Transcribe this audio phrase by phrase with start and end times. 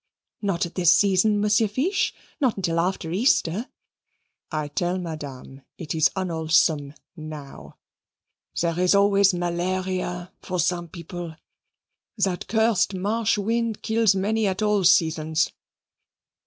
[0.41, 3.67] "Not at this season, Monsieur Fiche not till after Easter."
[4.51, 7.77] "I tell Madame it is unwholesome now.
[8.59, 11.35] There is always malaria for some people.
[12.17, 15.51] That cursed marsh wind kills many at all seasons.